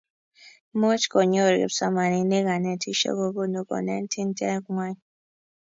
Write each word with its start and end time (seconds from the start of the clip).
moch 0.79 1.05
konyoru 1.11 1.57
kipsomaninik 1.61 2.45
kanetishe 2.47 3.09
kobunuu 3.17 3.67
konetinte 3.69 4.45
ngwany 4.57 4.99